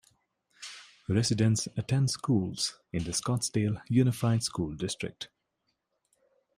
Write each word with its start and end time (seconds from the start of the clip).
Residents 1.07 1.67
attend 1.77 2.09
schools 2.09 2.79
in 2.91 3.03
the 3.03 3.11
Scottsdale 3.11 3.83
Unified 3.87 4.41
School 4.41 4.73
District. 4.73 5.29